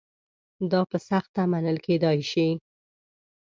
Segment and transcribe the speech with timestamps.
[0.71, 2.47] دا په سخته منل کېدای شي.